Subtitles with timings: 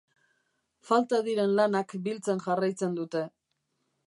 [0.89, 3.27] Falta diren lanak biltzen jarraitzen dute.